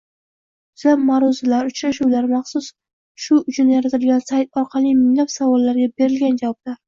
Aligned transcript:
yuzlab 0.77 1.01
ma’ruzalar, 1.09 1.67
uchrashuvlar, 1.73 2.29
maxsus 2.31 2.69
shu 3.25 3.39
uchun 3.53 3.69
yaratilgan 3.75 4.25
sayt 4.31 4.61
orqali 4.63 4.97
minglab 5.03 5.33
savollarga 5.37 5.89
berilgan 6.03 6.43
javoblar... 6.43 6.77